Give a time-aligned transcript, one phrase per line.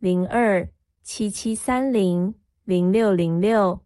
[0.00, 0.68] 零二
[1.02, 2.32] 七七三零
[2.64, 3.80] 零六零六。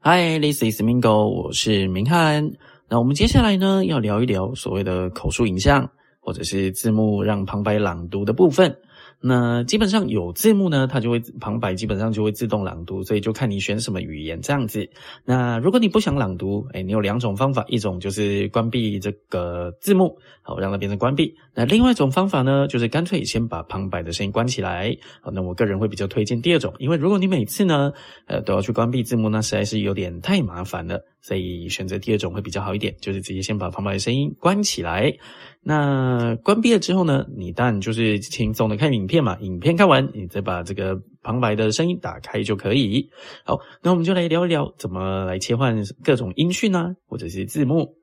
[0.00, 2.50] Hi，this is Mingo，我是明翰。
[2.88, 8.74] 那我们接下来呢，要聊一聊所谓的口述影像或者是字幕让旁白朗读的部分。
[9.20, 14.88] 那基本上有字幕呢，它就会旁白基本上就会自动朗读，所以就看你选什么语言这样子。
[15.24, 21.34] 那如果你不想朗读，哎，你有两种方法，一种就是关闭这个字幕，好让它变成关闭。
[21.54, 24.96] 那另外一种方法呢，就是干脆先把旁白的声音关起来。
[25.20, 27.92] 好，那我个人会比较推荐第二种，因为如果你每次呢，
[28.26, 31.00] 呃，都要去关闭字幕，那实在是有点太麻烦了。
[31.20, 35.12] 所以选择第二种会比较好一点，就是直接先把旁白的声音关起来。
[35.60, 39.36] 那关闭了之后呢，你当然就是轻松的看影片嘛。
[39.40, 43.10] 影片看完，你再把这个旁白的声音打开就可以。
[43.44, 47.96] 好，那我们就来聊一聊怎么来切换各种音讯啊，或者是字幕。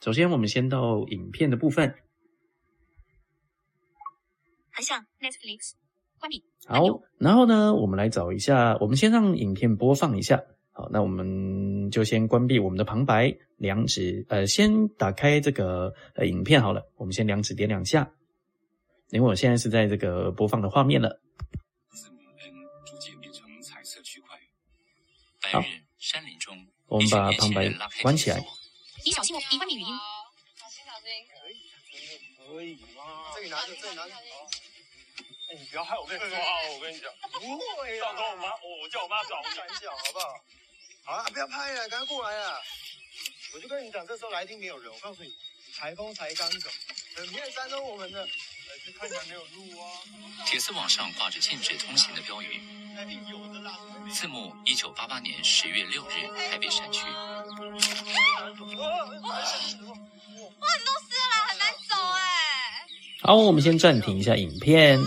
[0.00, 1.94] 首先，我们先到影片的部分。
[4.72, 5.72] 很像 Netflix
[6.18, 6.42] 关闭。
[6.66, 6.82] 好，
[7.18, 10.42] 然后呢，我们来找一下，我们先让影片播放一下。
[10.72, 16.82] 好，那我们就先关闭我们的旁白，两指呃，先打开这个呃影片好了。
[16.96, 18.10] 我们先两指点两下，
[19.10, 21.20] 因为我现在是在这个播放的画面了。
[21.92, 22.52] 字母 N
[22.86, 24.38] 逐渐变成彩色区块。
[25.42, 27.68] 好白日山林中，我们把旁白
[28.02, 28.42] 关起来。
[29.04, 29.86] 你小心哦，已关闭语音。
[30.56, 31.08] 小心小心。
[31.30, 31.52] 可以
[32.36, 33.32] 可以吗？
[33.34, 34.14] 这里拿着，这里拿着。
[34.14, 36.50] 哎，你不要害我被抓啊！
[36.74, 38.12] 我跟你讲，不会啊。
[38.12, 40.26] 到时候我妈，我我叫我妈找我敢讲，好不好？
[41.04, 42.58] 好了，不要拍了，赶快过来啊！
[43.54, 44.90] 我就跟你讲，这时候来一定没有人。
[44.90, 45.30] 我告诉你，
[45.76, 46.70] 台风才刚走，
[47.14, 48.26] 整片山都我们的，
[50.46, 52.60] 铁丝网上挂着禁止通行的标语。
[54.10, 57.02] 字幕：一九八八年十月六日，台北山区。
[57.04, 57.66] 哇，
[58.58, 58.84] 你都湿
[61.24, 62.18] 了，很难走哎。
[63.22, 65.00] 好，我们先暂停一下影片。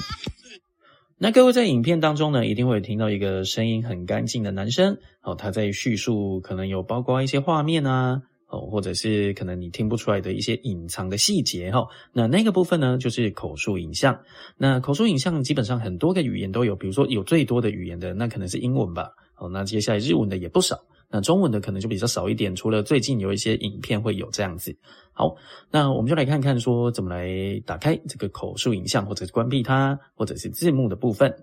[1.20, 11.86] 那各位在影片当中呢，一定会听到一个声音很干净的男生，哦，他在叙述，可能有包括一些画面啊，哦，或者是可能你听不出来的一些隐藏的细节哈。
[12.14, 14.18] 那那个部分呢，就是口述影像。
[14.58, 19.10] 那口述影像基本上很多个语言都有，比如说有最多的语言的，那可能是英文吧。
[19.38, 20.80] 哦，那接下来日文的也不少。
[21.10, 24.76] 那中文的可能就比较少一点，除了最近有一些影片会有这样子。
[25.14, 25.36] 好，
[25.72, 31.34] 那我们就来看看说怎么来打开这个口述影像，或者是关闭它，或者是字幕的部分。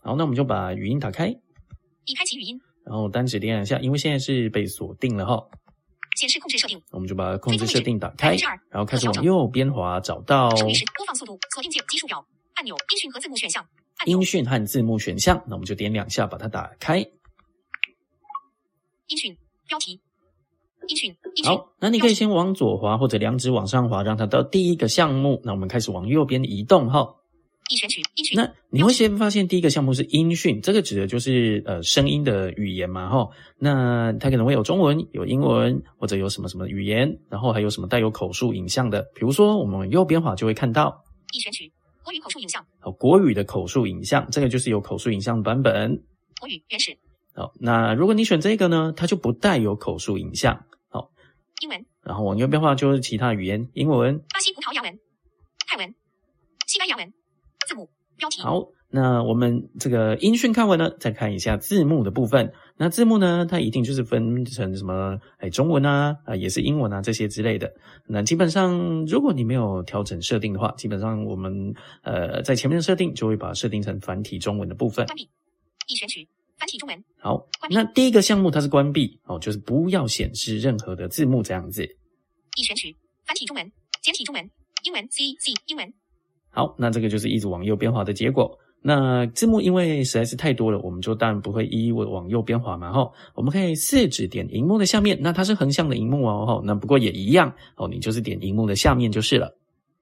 [0.00, 2.58] 好，那我们就把语音打开，已开启语音，
[2.88, 5.46] 然后单指点两下，因为现在是被锁定了哈。
[6.16, 8.34] 显示控制设定，我们就把控制设定打开，
[8.70, 13.64] 然后开始往右边滑，找到播放速度锁定键基数表按钮音讯和字幕选项
[14.06, 16.98] 音讯和字幕选项，那我们就点两下把它打开。
[19.06, 19.36] 音讯
[19.68, 20.00] 标题
[20.88, 25.40] 音讯音讯好，那你可以先往左滑，或者两指往上滑，让它到第一个项目。
[25.44, 27.14] 那我们开始往右边移动哈。
[27.68, 33.28] 已选取音讯那你会先发现第一个项目是音讯，这个指的就是呃声音的语言嘛哈。
[33.58, 41.70] 那它可能会有中文、有英文，或者有什么什么语言，然后还有什么带有口述影像的，比如说我们右边滑就会看到已选取
[42.02, 46.02] 国语口述影像好国语的口述影像，这个就是有口述影像版本。
[46.40, 46.96] 国语原始
[47.34, 50.64] 好，那如果你选这个呢，它就不带有口述影像。
[50.88, 51.10] 好，
[51.60, 54.18] 英文然后往右边画就是其他语言，英文。
[54.32, 54.98] 巴西葡萄牙文
[55.66, 55.94] 泰文
[56.66, 57.12] 西班牙文
[57.68, 62.50] 字幕标题好，那我们这个音讯看完了，再看一下字幕的部分。
[62.78, 67.70] 那字幕呢，它一定就是分成什么，哎，中文啊，啊，也是英文啊，这些之类的。
[68.06, 75.04] 那基本上，如果你没有调整设定的话，基本上我们呃在前面的设定就会把它设定成繁体中文的部分。
[75.04, 75.28] 关闭
[75.88, 76.26] 已选取
[76.56, 81.84] 繁体中文好，那第一个项目它是关闭哦，就是不要显示任何的字幕这样子。
[82.56, 82.96] 已选取
[83.26, 83.70] 繁体中文
[84.00, 84.50] 简体中文
[84.84, 85.92] 英文 C C 英文
[86.50, 88.58] 好，那这个就是一直往右边滑的结果。
[88.80, 93.10] 那字幕因为实在是太多了，我们就当然不会一一往右边滑嘛哈。
[93.34, 96.62] 我们可以四指点荧幕的下面，那它是横向的荧幕哦哈。
[96.64, 99.52] 那不过也一样哦，你就是点荧幕的下面就是了。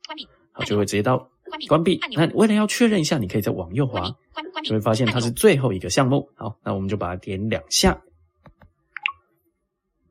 [0.06, 1.26] 关闭好，就会直接到
[1.69, 4.14] 关闭那为了要确认一下，你可以再往右滑
[4.62, 6.28] 就会发现它是最后一个项目。
[6.34, 7.98] 好，那我们就把它点两下，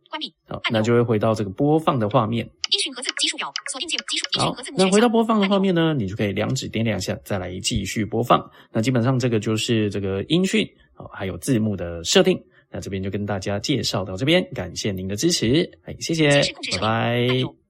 [0.10, 2.50] 关闭好，那就会回到这个播放的画面。
[3.72, 8.50] 锁定键，基础，好，那回到播放的画面呢，你就可以两指点两下，再来继续播放。
[8.72, 12.42] 那基本上这个就是这个音讯哦，还有字幕的设定。
[12.72, 16.30] 那这边就跟大家介绍到这边，感谢您的支持，哎，谢谢，
[16.74, 17.65] 拜拜。